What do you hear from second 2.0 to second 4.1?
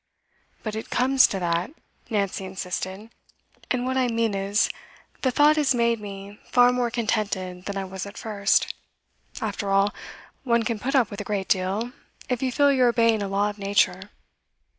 Nancy insisted. 'And what I